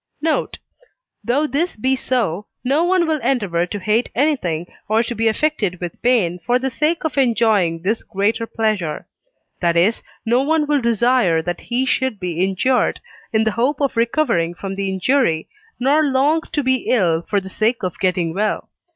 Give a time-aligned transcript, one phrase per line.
[0.23, 0.57] Note.
[1.23, 5.79] Though this be so, no one will endeavour to hate anything, or to be affected
[5.79, 9.05] with pain, for the sake of enjoying this greater pleasure;
[9.59, 12.99] that is, no one will desire that he should be injured,
[13.31, 15.47] in the hope of recovering from the injury,
[15.79, 18.71] nor long to be ill for the sake of getting well.